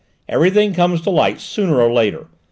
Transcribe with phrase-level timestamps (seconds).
[0.27, 2.25] Everything comes to light sooner or later.